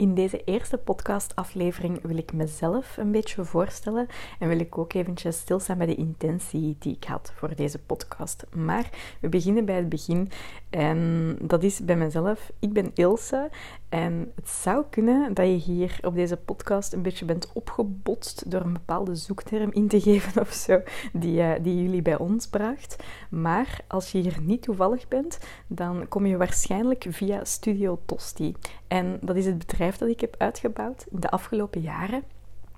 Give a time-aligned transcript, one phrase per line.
[0.00, 4.06] In deze eerste podcastaflevering wil ik mezelf een beetje voorstellen
[4.38, 8.46] en wil ik ook eventjes stilstaan bij de intentie die ik had voor deze podcast.
[8.54, 8.90] Maar
[9.20, 10.30] we beginnen bij het begin
[10.70, 12.50] en dat is bij mezelf.
[12.58, 13.50] Ik ben Ilse
[13.90, 18.60] en het zou kunnen dat je hier op deze podcast een beetje bent opgebotst door
[18.60, 20.80] een bepaalde zoekterm in te geven of zo,
[21.12, 22.96] die, uh, die jullie bij ons bracht.
[23.30, 28.54] Maar als je hier niet toevallig bent, dan kom je waarschijnlijk via Studio Tosti.
[28.88, 32.22] En dat is het bedrijf dat ik heb uitgebouwd de afgelopen jaren.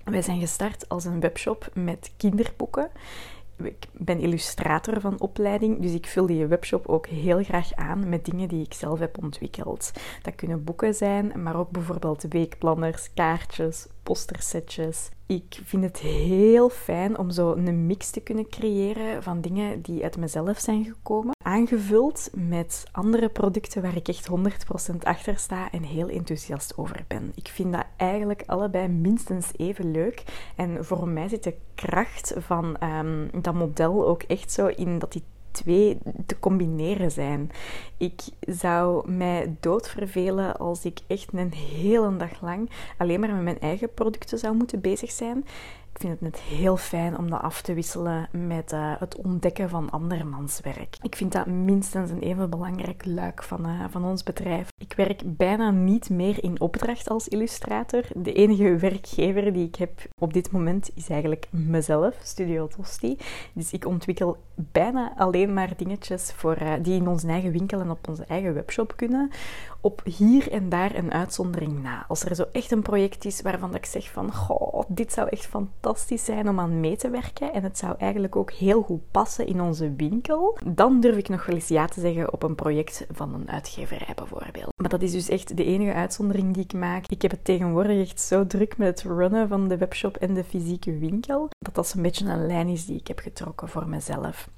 [0.05, 2.91] Wij zijn gestart als een webshop met kinderboeken.
[3.57, 8.25] Ik ben illustrator van opleiding, dus ik vul die webshop ook heel graag aan met
[8.25, 9.93] dingen die ik zelf heb ontwikkeld.
[10.23, 15.09] Dat kunnen boeken zijn, maar ook bijvoorbeeld weekplanners, kaartjes, postersetjes.
[15.33, 20.03] Ik vind het heel fijn om zo een mix te kunnen creëren van dingen die
[20.03, 24.29] uit mezelf zijn gekomen, aangevuld met andere producten waar ik echt
[24.93, 27.33] 100% achter sta en heel enthousiast over ben.
[27.35, 30.25] Ik vind dat eigenlijk allebei minstens even leuk.
[30.57, 35.13] En voor mij zit de kracht van um, dat model ook echt zo in dat
[35.13, 35.23] die
[35.53, 37.51] twee te combineren zijn.
[37.97, 43.61] Ik zou mij doodvervelen als ik echt een hele dag lang alleen maar met mijn
[43.61, 45.45] eigen producten zou moeten bezig zijn.
[45.95, 49.69] Ik vind het net heel fijn om dat af te wisselen met uh, het ontdekken
[49.69, 50.97] van andermans werk.
[51.03, 54.69] Ik vind dat minstens een even belangrijk luik van, uh, van ons bedrijf.
[54.79, 58.03] Ik werk bijna niet meer in opdracht als illustrator.
[58.15, 63.17] De enige werkgever die ik heb op dit moment is eigenlijk mezelf, Studio Tosti.
[63.53, 67.91] Dus ik ontwikkel bijna alleen maar dingetjes voor, uh, die in onze eigen winkel en
[67.91, 69.31] op onze eigen webshop kunnen.
[69.85, 72.05] Op hier en daar een uitzondering na.
[72.09, 75.47] Als er zo echt een project is waarvan ik zeg van, goh, dit zou echt
[75.47, 79.47] fantastisch zijn om aan mee te werken en het zou eigenlijk ook heel goed passen
[79.47, 83.07] in onze winkel, dan durf ik nog wel eens ja te zeggen op een project
[83.11, 84.73] van een uitgeverij bijvoorbeeld.
[84.77, 87.07] Maar dat is dus echt de enige uitzondering die ik maak.
[87.07, 90.45] Ik heb het tegenwoordig echt zo druk met het runnen van de webshop en de
[90.45, 94.49] fysieke winkel, dat dat een beetje een lijn is die ik heb getrokken voor mezelf.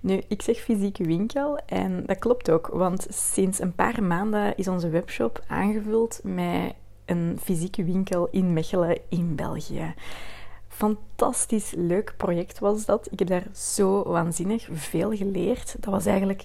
[0.00, 4.68] Nu, ik zeg fysieke winkel en dat klopt ook, want sinds een paar maanden is
[4.68, 6.74] onze webshop aangevuld met
[7.04, 9.94] een fysieke winkel in Mechelen in België.
[10.68, 13.08] Fantastisch leuk project was dat.
[13.10, 15.76] Ik heb daar zo waanzinnig veel geleerd.
[15.80, 16.44] Dat was eigenlijk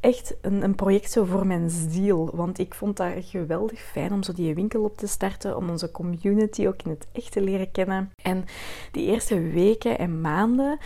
[0.00, 2.30] echt een, een, project zo voor mijn ziel.
[2.34, 5.56] Want ik vond dat geweldig fijn om zo die winkel op te starten.
[5.56, 8.10] Om onze community ook in het echt te leren kennen.
[8.22, 8.44] En
[8.92, 10.78] die eerste weken en maanden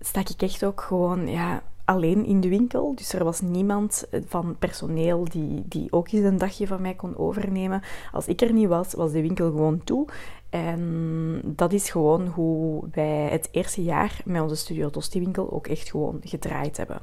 [0.00, 2.94] stak ik echt ook gewoon ja, alleen in de winkel.
[2.94, 7.16] Dus er was niemand van personeel die, die ook eens een dagje van mij kon
[7.16, 7.82] overnemen.
[8.12, 10.06] Als ik er niet was, was de winkel gewoon toe.
[10.50, 15.66] En dat is gewoon hoe wij het eerste jaar met onze Studio Tosti winkel ook
[15.66, 17.00] echt gewoon gedraaid hebben.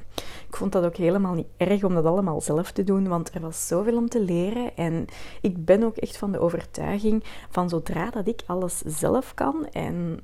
[0.48, 3.40] Ik vond dat ook helemaal niet erg om dat allemaal zelf te doen, want er
[3.40, 4.76] was zoveel om te leren.
[4.76, 5.06] En
[5.40, 10.20] ik ben ook echt van de overtuiging van zodra dat ik alles zelf kan en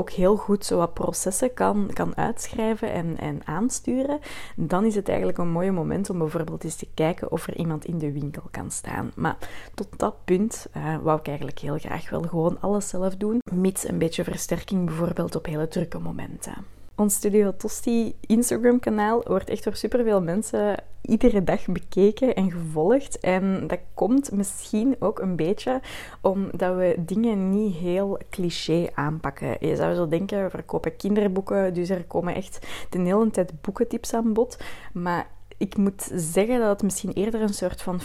[0.00, 4.18] ook heel goed zo wat processen kan, kan uitschrijven en, en aansturen,
[4.56, 7.84] dan is het eigenlijk een mooi moment om bijvoorbeeld eens te kijken of er iemand
[7.84, 9.12] in de winkel kan staan.
[9.14, 9.36] Maar
[9.74, 13.88] tot dat punt uh, wou ik eigenlijk heel graag wel gewoon alles zelf doen, mits
[13.88, 16.79] een beetje versterking bijvoorbeeld op hele drukke momenten.
[17.00, 23.18] Ons Studio Tosti Instagram-kanaal wordt echt door superveel mensen iedere dag bekeken en gevolgd.
[23.20, 25.80] En dat komt misschien ook een beetje
[26.20, 29.56] omdat we dingen niet heel cliché aanpakken.
[29.60, 34.14] Je zou zo denken, we verkopen kinderboeken, dus er komen echt de hele tijd boekentips
[34.14, 34.58] aan bod.
[34.92, 35.30] Maar
[35.60, 38.04] ik moet zeggen dat het misschien eerder een soort van 50-50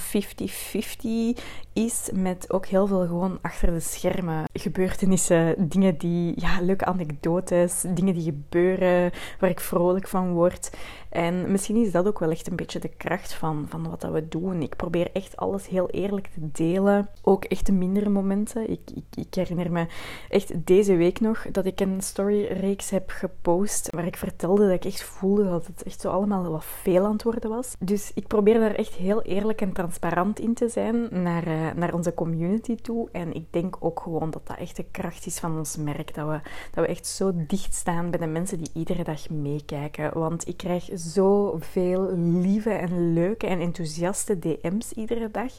[1.75, 7.85] is, met ook heel veel gewoon achter de schermen gebeurtenissen, dingen die, ja, leuke anekdotes,
[7.93, 10.69] dingen die gebeuren, waar ik vrolijk van word.
[11.09, 14.11] En misschien is dat ook wel echt een beetje de kracht van, van wat dat
[14.11, 14.61] we doen.
[14.61, 17.09] Ik probeer echt alles heel eerlijk te delen.
[17.21, 18.69] Ook echt de mindere momenten.
[18.69, 19.85] Ik, ik, ik herinner me
[20.29, 24.85] echt deze week nog dat ik een storyreeks heb gepost waar ik vertelde dat ik
[24.85, 27.75] echt voelde dat het echt zo allemaal wat veel aan het worden was.
[27.79, 31.93] Dus ik probeer daar echt heel eerlijk en transparant in te zijn naar, uh, naar
[31.93, 33.09] onze community toe.
[33.11, 36.13] En ik denk ook gewoon dat dat echt de kracht is van ons merk.
[36.13, 36.39] Dat we,
[36.71, 40.19] dat we echt zo dicht staan bij de mensen die iedere dag meekijken.
[40.19, 45.51] Want ik krijg zoveel lieve en leuke en enthousiaste DM's iedere dag.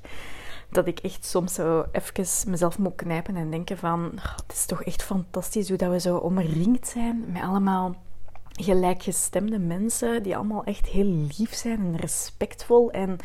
[0.71, 4.13] Dat ik echt soms zo even mezelf moet knijpen en denken van...
[4.17, 7.95] Oh, het is toch echt fantastisch hoe dat we zo omringd zijn met allemaal
[8.57, 12.91] gelijkgestemde mensen die allemaal echt heel lief zijn en respectvol.
[12.91, 13.17] En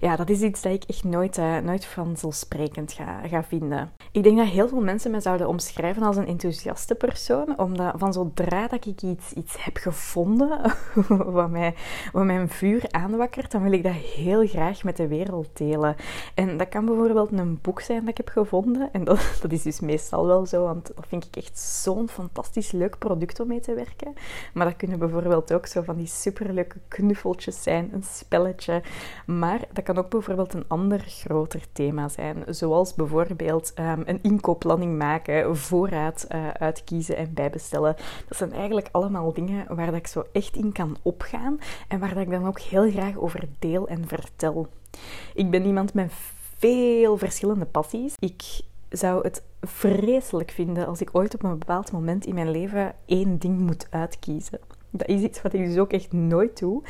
[0.00, 3.90] ja, dat is iets dat ik echt nooit, uh, nooit vanzelfsprekend ga, ga vinden.
[4.12, 8.12] Ik denk dat heel veel mensen me zouden omschrijven als een enthousiaste persoon, omdat van
[8.12, 10.72] zodra dat ik iets, iets heb gevonden
[11.38, 11.74] wat, mij,
[12.12, 15.96] wat mijn vuur aanwakkert, dan wil ik dat heel graag met de wereld delen.
[16.34, 18.88] En dat kan bijvoorbeeld een boek zijn dat ik heb gevonden.
[18.92, 22.72] En dat, dat is dus meestal wel zo, want dat vind ik echt zo'n fantastisch
[22.72, 24.14] leuk product om mee te werken.
[24.54, 28.82] Maar dat kunnen bijvoorbeeld ook zo van die superleuke knuffeltjes zijn, een spelletje.
[29.26, 34.98] Maar dat kan ook bijvoorbeeld een ander groter thema zijn, zoals bijvoorbeeld um, een inkoopplanning
[34.98, 37.96] maken, voorraad uh, uitkiezen en bijbestellen.
[38.28, 41.58] Dat zijn eigenlijk allemaal dingen waar dat ik zo echt in kan opgaan
[41.88, 44.68] en waar dat ik dan ook heel graag over deel en vertel.
[45.34, 46.12] Ik ben iemand met
[46.58, 48.14] veel verschillende passies.
[48.18, 48.42] Ik
[48.96, 53.38] zou het vreselijk vinden als ik ooit op een bepaald moment in mijn leven één
[53.38, 54.58] ding moet uitkiezen.
[54.96, 56.82] Dat is iets wat ik dus ook echt nooit doe.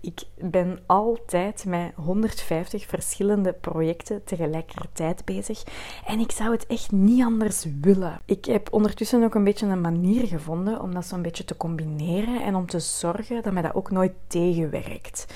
[0.00, 5.62] Ik ben altijd met 150 verschillende projecten tegelijkertijd bezig.
[6.06, 8.20] En ik zou het echt niet anders willen.
[8.24, 12.42] Ik heb ondertussen ook een beetje een manier gevonden om dat zo'n beetje te combineren
[12.42, 15.26] en om te zorgen dat mij dat ook nooit tegenwerkt.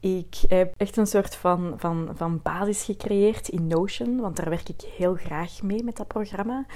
[0.00, 4.68] Ik heb echt een soort van, van, van basis gecreëerd in Notion, want daar werk
[4.68, 6.66] ik heel graag mee met dat programma.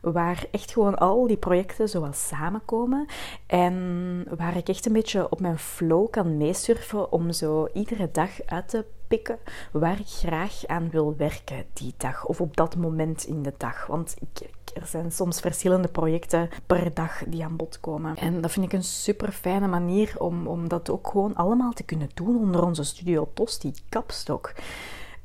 [0.00, 3.06] Waar echt gewoon al die projecten zoals samenkomen
[3.46, 8.30] en waar ik echt een beetje op mijn flow kan meesurfen om zo iedere dag
[8.46, 9.38] uit te pikken
[9.72, 13.86] waar ik graag aan wil werken die dag of op dat moment in de dag.
[13.86, 18.16] Want ik, er zijn soms verschillende projecten per dag die aan bod komen.
[18.16, 21.82] En dat vind ik een super fijne manier om, om dat ook gewoon allemaal te
[21.82, 24.52] kunnen doen onder onze Studio Tosti kapstok.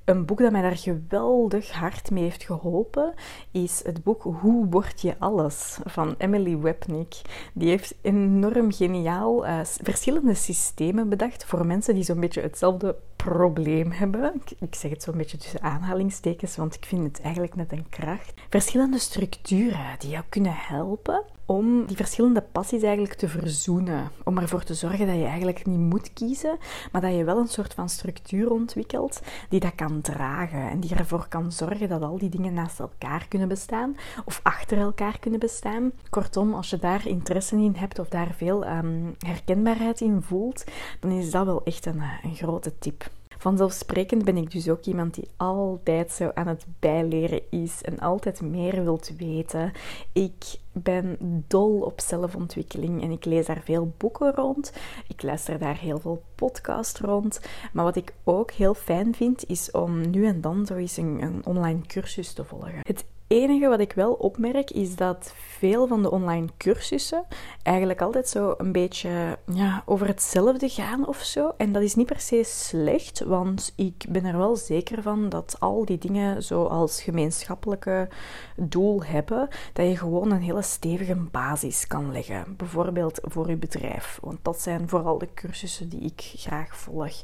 [0.08, 3.14] Een boek dat mij daar geweldig hard mee heeft geholpen
[3.52, 7.22] is het boek Hoe word je alles van Emily Webnick.
[7.54, 13.92] Die heeft enorm geniaal uh, verschillende systemen bedacht voor mensen die zo'n beetje hetzelfde probleem
[13.92, 14.42] hebben.
[14.60, 18.34] Ik, zeg het zo'n beetje tussen aanhalingstekens, want ik vind het eigenlijk net een kracht.
[18.50, 24.12] Verschillende structuren die jou kunnen helpen om die verschillende passies eigenlijk te verzoenen.
[24.24, 26.58] Om ervoor te zorgen dat je eigenlijk niet moet kiezen,
[26.92, 30.70] maar dat je wel een soort van structuur ontwikkelt die dat kan dragen.
[30.70, 34.78] En die ervoor kan zorgen dat al die dingen naast elkaar kunnen bestaan of achter
[34.78, 35.92] elkaar kunnen bestaan.
[36.10, 40.64] Kortom, als je daar interesse in hebt of daar veel um, herkenbaarheid in voelt,
[41.00, 43.10] dan is dat wel echt een, een grote tip.
[43.48, 48.42] Vanzelfsprekend ben ik dus ook iemand die altijd zo aan het bijleren is en altijd
[48.42, 49.72] meer wilt weten.
[50.14, 51.18] Ik ben
[51.48, 54.74] dol op zelfontwikkeling en ik lees daar veel boeken rond.
[55.08, 57.40] Ik luister daar heel veel podcasts rond.
[57.74, 61.22] Maar wat ik ook heel fijn vind, is om nu en dan zo eens een,
[61.22, 62.80] een online cursus te volgen.
[62.82, 67.26] Het enige wat ik wel opmerk is dat veel van de online cursussen
[67.64, 71.52] eigenlijk altijd zo een beetje ja, over hetzelfde gaan of zo.
[71.58, 75.56] En dat is niet per se slecht, want ik ben er wel zeker van dat
[75.60, 78.10] al die dingen zo als gemeenschappelijke
[78.56, 82.54] doel hebben, dat je gewoon een hele stevige basis kan leggen.
[82.58, 87.24] Bijvoorbeeld voor je bedrijf, want dat zijn vooral de cursussen die ik graag volg.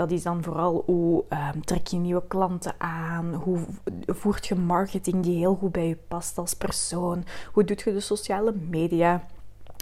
[0.00, 1.24] Dat is dan vooral hoe
[1.54, 3.58] um, trek je nieuwe klanten aan, hoe
[4.06, 8.00] voert je marketing die heel goed bij je past als persoon, hoe doet je de
[8.00, 9.26] sociale media.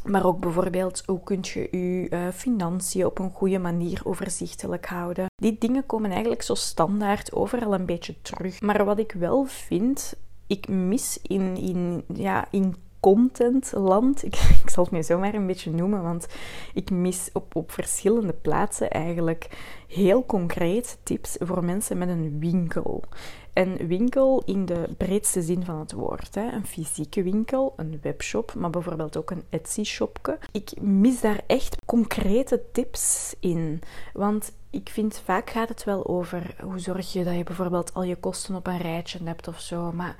[0.05, 5.27] Maar ook bijvoorbeeld hoe kun je je uh, financiën op een goede manier overzichtelijk houden.
[5.35, 8.61] Die dingen komen eigenlijk zo standaard overal een beetje terug.
[8.61, 10.15] Maar wat ik wel vind,
[10.47, 14.25] ik mis in, in, ja, in contentland.
[14.25, 14.35] Ik,
[14.65, 16.27] ik zal het nu zomaar een beetje noemen, want
[16.75, 19.49] ik mis op, op verschillende plaatsen eigenlijk
[19.89, 23.05] heel concreet tips voor mensen met een winkel.
[23.53, 26.35] Een winkel in de breedste zin van het woord.
[26.35, 26.53] Hè.
[26.53, 30.39] Een fysieke winkel, een webshop, maar bijvoorbeeld ook een Etsy-shopje.
[30.53, 33.81] Ik mis daar echt concrete tips in.
[34.13, 38.03] Want ik vind vaak gaat het wel over hoe zorg je dat je bijvoorbeeld al
[38.03, 39.93] je kosten op een rijtje hebt of zo.
[39.93, 40.17] Maar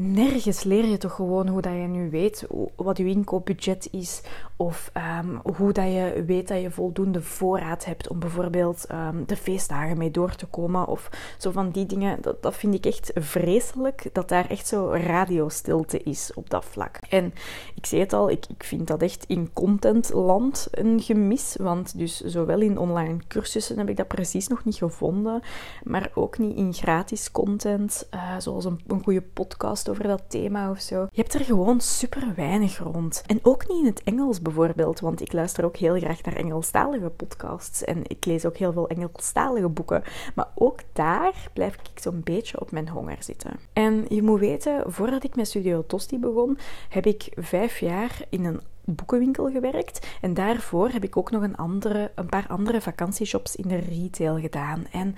[0.00, 4.22] nergens leer je toch gewoon hoe dat je nu weet wat je inkoopbudget is.
[4.56, 4.90] Of
[5.20, 9.98] um, hoe dat je weet dat je voldoende voorraad hebt om bijvoorbeeld um, de feestdagen
[9.98, 10.86] mee door te komen.
[10.86, 12.18] Of zo van die dingen.
[12.20, 14.10] Dat, dat vind ik echt vreselijk.
[14.12, 16.98] Dat daar echt zo radiostilte is op dat vlak.
[17.08, 17.34] En
[17.74, 21.56] ik zei het al, ik, ik vind dat echt in contentland een gemis.
[21.60, 25.42] Want dus zowel in online cursussen heb ik dat precies nog niet gevonden.
[25.82, 28.08] Maar ook niet in gratis content.
[28.14, 31.06] Uh, zoals een, een goede podcast over dat thema of zo.
[31.10, 33.22] Je hebt er gewoon super weinig rond.
[33.26, 37.08] En ook niet in het Engels bijvoorbeeld, want ik luister ook heel graag naar Engelstalige
[37.08, 40.02] podcasts en ik lees ook heel veel Engelstalige boeken.
[40.34, 43.52] Maar ook daar blijf ik zo'n beetje op mijn honger zitten.
[43.72, 48.44] En je moet weten, voordat ik met Studio Tosti begon, heb ik vijf jaar in
[48.44, 50.06] een boekenwinkel gewerkt.
[50.20, 54.38] En daarvoor heb ik ook nog een, andere, een paar andere vakantieshops in de retail
[54.38, 54.86] gedaan.
[54.92, 55.14] En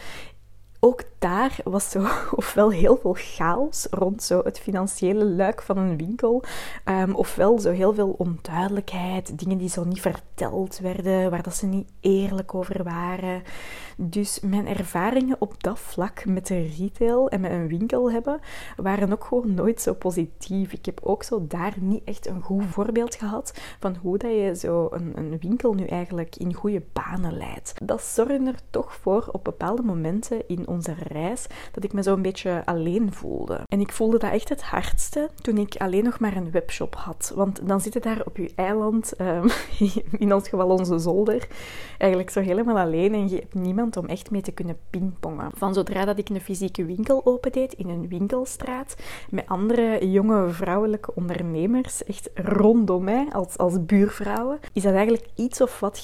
[0.80, 5.96] ook daar was zo ofwel heel veel chaos rond zo het financiële luik van een
[5.96, 6.42] winkel,
[6.84, 11.66] um, ofwel zo heel veel onduidelijkheid, dingen die zo niet verteld werden, waar dat ze
[11.66, 13.42] niet eerlijk over waren.
[13.96, 18.40] Dus mijn ervaringen op dat vlak met de retail en met een winkel hebben,
[18.76, 20.72] waren ook gewoon nooit zo positief.
[20.72, 24.56] Ik heb ook zo daar niet echt een goed voorbeeld gehad van hoe dat je
[24.56, 27.74] zo een, een winkel nu eigenlijk in goede banen leidt.
[27.82, 32.14] Dat zorgde er toch voor op bepaalde momenten in onze reis dat ik me zo
[32.14, 33.60] een beetje alleen voelde.
[33.66, 37.32] En ik voelde dat echt het hardste toen ik alleen nog maar een webshop had.
[37.34, 39.50] Want dan zit je daar op je eiland, um,
[40.18, 41.48] in ons geval onze zolder,
[41.98, 45.50] eigenlijk zo helemaal alleen en je hebt niemand om echt mee te kunnen pingpongen.
[45.54, 48.96] Van zodra dat ik een fysieke winkel opendeed in een winkelstraat
[49.30, 55.60] met andere jonge vrouwelijke ondernemers, echt rondom mij als, als buurvrouwen, is dat eigenlijk iets
[55.60, 55.98] of wat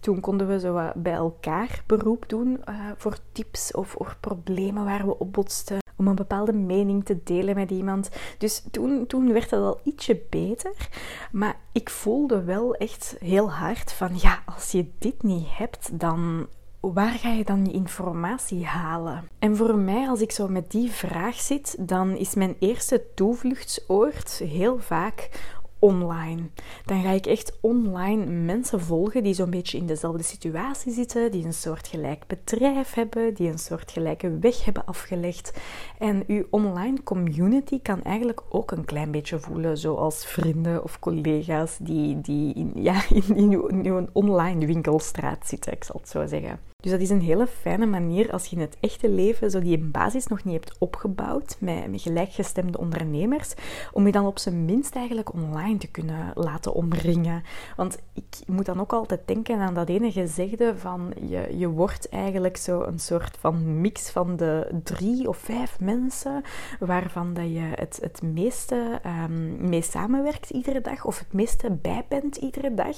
[0.00, 5.06] Toen konden we zo bij elkaar beroep doen uh, voor tips of, of problemen waar
[5.06, 8.10] we op botsten om een bepaalde mening te delen met iemand.
[8.38, 10.88] Dus toen, toen werd dat al ietsje beter.
[11.32, 16.46] Maar ik voelde wel echt heel hard van ja, als je dit niet hebt, dan
[16.80, 19.28] waar ga je dan je informatie halen?
[19.38, 24.38] En voor mij, als ik zo met die vraag zit, dan is mijn eerste toevluchtsoord
[24.38, 25.28] heel vaak
[25.78, 26.42] online.
[26.84, 31.44] Dan ga ik echt online mensen volgen die zo'n beetje in dezelfde situatie zitten, die
[31.44, 35.52] een soort gelijk bedrijf hebben, die een soort gelijke weg hebben afgelegd.
[35.98, 41.76] En uw online community kan eigenlijk ook een klein beetje voelen zoals vrienden of collega's
[41.80, 46.08] die, die in, ja, in, in, uw, in uw online winkelstraat zitten, ik zal het
[46.08, 46.74] zo zeggen.
[46.76, 49.78] Dus dat is een hele fijne manier als je in het echte leven zo die
[49.78, 53.54] basis nog niet hebt opgebouwd met, met gelijkgestemde ondernemers,
[53.92, 57.42] om je dan op zijn minst eigenlijk online te kunnen laten omringen.
[57.76, 62.08] Want ik moet dan ook altijd denken aan dat ene gezegde van je, je wordt
[62.08, 66.42] eigenlijk zo een soort van mix van de drie of vijf mensen
[66.78, 72.04] waarvan dat je het, het meeste um, mee samenwerkt iedere dag of het meeste bij
[72.08, 72.96] bent iedere dag.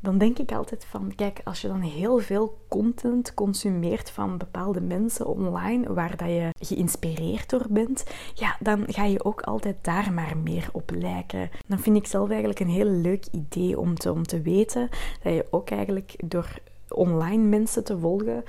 [0.00, 4.80] Dan denk ik altijd van, kijk, als je dan heel veel content consumeert van bepaalde
[4.80, 10.12] mensen online, waar dat je geïnspireerd door bent, ja, dan ga je ook altijd daar
[10.12, 11.50] maar meer op lijken.
[11.66, 14.88] Dan vind ik zelf eigenlijk een heel leuk idee om te, om te weten
[15.22, 16.58] dat je ook eigenlijk door
[16.88, 18.44] online mensen te volgen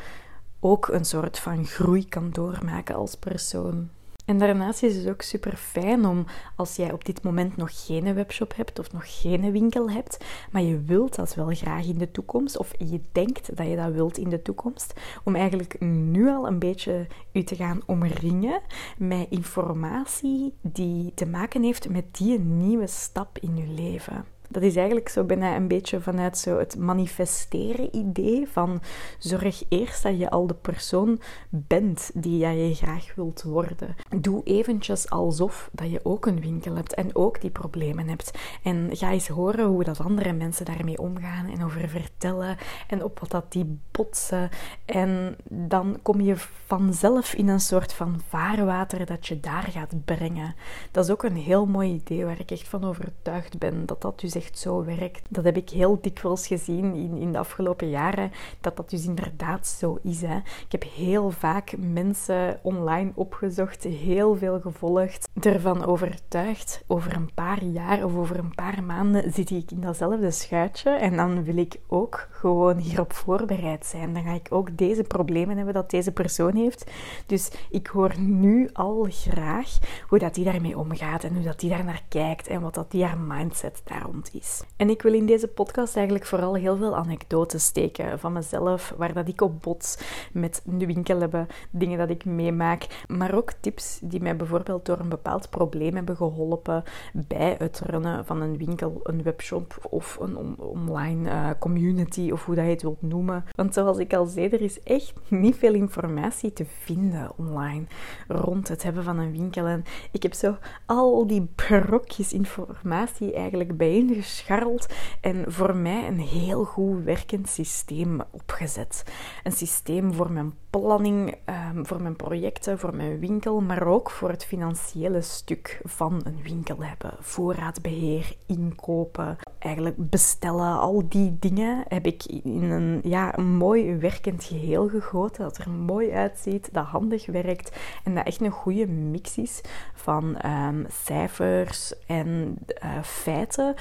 [0.59, 3.89] ook een soort van groei kan doormaken als persoon.
[4.27, 8.13] En daarnaast is het ook super fijn om, als jij op dit moment nog geen
[8.13, 10.17] webshop hebt of nog geen winkel hebt,
[10.51, 13.91] maar je wilt dat wel graag in de toekomst, of je denkt dat je dat
[13.91, 14.93] wilt in de toekomst,
[15.23, 18.61] om eigenlijk nu al een beetje je te gaan omringen
[18.97, 24.25] met informatie die te maken heeft met die nieuwe stap in je leven.
[24.47, 28.81] Dat is eigenlijk zo bijna een beetje vanuit zo het manifesteren idee van
[29.17, 33.95] zorg eerst dat je al de persoon bent die jij graag wilt worden.
[34.17, 38.31] Doe eventjes alsof dat je ook een winkel hebt en ook die problemen hebt.
[38.63, 43.19] En ga eens horen hoe dat andere mensen daarmee omgaan en over vertellen en op
[43.19, 44.49] wat dat die botsen.
[44.85, 46.35] En dan kom je
[46.65, 50.55] vanzelf in een soort van vaarwater dat je daar gaat brengen.
[50.91, 54.19] Dat is ook een heel mooi idee waar ik echt van overtuigd ben dat dat
[54.19, 55.25] dus zo werkt.
[55.29, 59.67] Dat heb ik heel dikwijls gezien in, in de afgelopen jaren, dat dat dus inderdaad
[59.67, 60.21] zo is.
[60.21, 60.35] Hè.
[60.37, 66.83] Ik heb heel vaak mensen online opgezocht, heel veel gevolgd, ervan overtuigd.
[66.87, 71.15] Over een paar jaar of over een paar maanden zit ik in datzelfde schuitje en
[71.15, 74.13] dan wil ik ook gewoon hierop voorbereid zijn.
[74.13, 76.91] Dan ga ik ook deze problemen hebben dat deze persoon heeft.
[77.25, 79.77] Dus ik hoor nu al graag
[80.07, 82.91] hoe dat die daarmee omgaat en hoe dat die daar naar kijkt en wat dat
[82.91, 84.63] die haar mindset daar rond is.
[84.75, 89.13] En ik wil in deze podcast eigenlijk vooral heel veel anekdotes steken van mezelf, waar
[89.13, 89.97] dat ik op bots
[90.31, 94.99] met de winkel hebben, dingen dat ik meemaak, maar ook tips die mij bijvoorbeeld door
[94.99, 100.57] een bepaald probleem hebben geholpen bij het runnen van een winkel, een webshop of een
[100.57, 103.45] online uh, community of hoe dat je het wilt noemen.
[103.55, 107.83] Want zoals ik al zei, er is echt niet veel informatie te vinden online
[108.27, 109.65] rond het hebben van een winkel.
[109.65, 116.19] En ik heb zo al die brokjes informatie eigenlijk bijeen gescharreld en voor mij een
[116.19, 119.03] heel goed werkend systeem opgezet.
[119.43, 124.29] Een systeem voor mijn planning, ehm, voor mijn projecten, voor mijn winkel, maar ook voor
[124.29, 127.13] het financiële stuk van een winkel hebben.
[127.19, 134.43] Voorraadbeheer, inkopen, eigenlijk bestellen, al die dingen heb ik in een, ja, een mooi werkend
[134.43, 135.43] geheel gegoten.
[135.43, 139.61] Dat er mooi uitziet, dat handig werkt en dat echt een goede mix is
[139.93, 143.75] van ehm, cijfers en uh, feiten,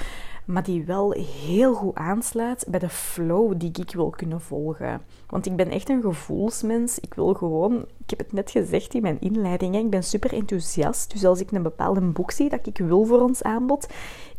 [0.47, 1.11] maar die wel
[1.45, 5.01] heel goed aansluit bij de flow die ik wil kunnen volgen.
[5.27, 6.99] Want ik ben echt een gevoelsmens.
[6.99, 11.11] Ik wil gewoon, ik heb het net gezegd in mijn inleiding, ik ben super enthousiast.
[11.11, 13.87] Dus als ik een bepaalde boek zie dat ik wil voor ons aanbod,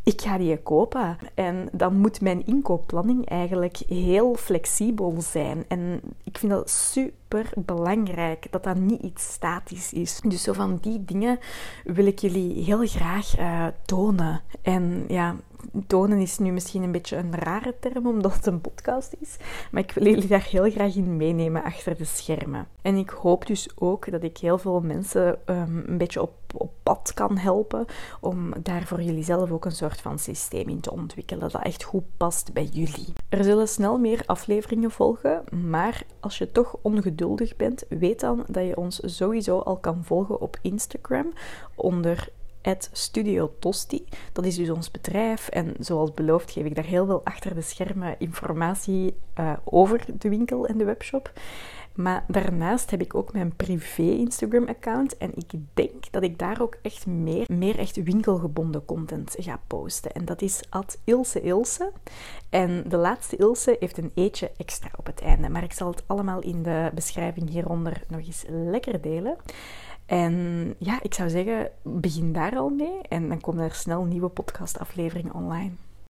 [0.02, 1.16] ik ga die kopen.
[1.34, 5.64] En dan moet mijn inkoopplanning eigenlijk heel flexibel zijn.
[5.68, 10.20] En ik vind dat super belangrijk dat dat niet iets statisch is.
[10.24, 11.38] Dus zo van die dingen
[11.84, 14.40] wil ik jullie heel graag uh, tonen.
[14.62, 15.36] En ja,
[15.86, 19.36] tonen is nu misschien een beetje een rare term, omdat het een podcast is.
[19.70, 22.66] Maar ik wil jullie daar heel graag in meenemen achter de schermen.
[22.82, 26.72] En ik hoop dus ook dat ik heel veel mensen um, een beetje op, op
[26.82, 27.84] pad kan helpen.
[28.20, 31.50] Om daar voor jullie zelf ook een soort van systeem in te ontwikkelen.
[31.50, 33.12] Dat echt goed past bij jullie.
[33.28, 35.44] Er zullen snel meer afleveringen volgen.
[35.68, 40.40] Maar als je toch ongeduldig bent, weet dan dat je ons sowieso al kan volgen
[40.40, 41.32] op Instagram
[41.74, 42.28] onder
[42.92, 44.04] Studio Tosti.
[44.32, 47.62] Dat is dus ons bedrijf en zoals beloofd geef ik daar heel veel achter de
[47.62, 51.32] schermen informatie uh, over de winkel en de webshop.
[51.98, 55.16] Maar daarnaast heb ik ook mijn privé Instagram-account.
[55.16, 60.12] En ik denk dat ik daar ook echt meer, meer echt winkelgebonden content ga posten.
[60.12, 61.92] En dat is at Ilse Ilse.
[62.50, 65.48] En de laatste Ilse heeft een eetje extra op het einde.
[65.48, 69.36] Maar ik zal het allemaal in de beschrijving hieronder nog eens lekker delen.
[70.08, 74.28] En ja, ik zou zeggen, begin daar al mee en dan komen er snel nieuwe
[74.28, 75.70] podcastafleveringen online.